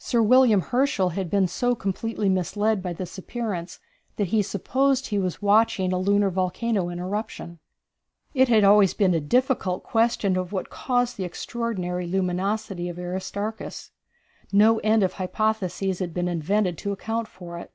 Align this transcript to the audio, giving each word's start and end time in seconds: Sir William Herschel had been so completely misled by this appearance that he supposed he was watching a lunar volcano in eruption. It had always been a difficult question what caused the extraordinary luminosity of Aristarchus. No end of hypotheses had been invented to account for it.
Sir 0.00 0.20
William 0.20 0.60
Herschel 0.60 1.10
had 1.10 1.30
been 1.30 1.46
so 1.46 1.76
completely 1.76 2.28
misled 2.28 2.82
by 2.82 2.92
this 2.92 3.16
appearance 3.16 3.78
that 4.16 4.26
he 4.34 4.42
supposed 4.42 5.06
he 5.06 5.20
was 5.20 5.40
watching 5.40 5.92
a 5.92 5.98
lunar 6.00 6.30
volcano 6.30 6.88
in 6.88 6.98
eruption. 6.98 7.60
It 8.34 8.48
had 8.48 8.64
always 8.64 8.92
been 8.92 9.14
a 9.14 9.20
difficult 9.20 9.84
question 9.84 10.34
what 10.34 10.68
caused 10.68 11.16
the 11.16 11.22
extraordinary 11.22 12.08
luminosity 12.08 12.88
of 12.88 12.98
Aristarchus. 12.98 13.92
No 14.52 14.78
end 14.80 15.04
of 15.04 15.12
hypotheses 15.12 16.00
had 16.00 16.12
been 16.12 16.26
invented 16.26 16.76
to 16.78 16.90
account 16.90 17.28
for 17.28 17.56
it. 17.56 17.72